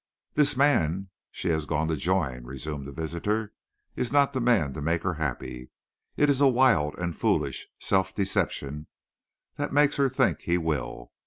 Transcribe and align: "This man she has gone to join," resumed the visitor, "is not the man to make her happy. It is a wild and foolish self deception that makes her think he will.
"This 0.33 0.57
man 0.57 1.11
she 1.29 1.49
has 1.49 1.67
gone 1.67 1.87
to 1.89 1.95
join," 1.95 2.43
resumed 2.43 2.87
the 2.87 2.91
visitor, 2.91 3.53
"is 3.95 4.11
not 4.11 4.33
the 4.33 4.41
man 4.41 4.73
to 4.73 4.81
make 4.81 5.03
her 5.03 5.13
happy. 5.13 5.69
It 6.17 6.27
is 6.27 6.41
a 6.41 6.47
wild 6.47 6.97
and 6.97 7.15
foolish 7.15 7.67
self 7.77 8.15
deception 8.15 8.87
that 9.57 9.71
makes 9.73 9.97
her 9.97 10.09
think 10.09 10.39
he 10.41 10.57
will. 10.57 11.11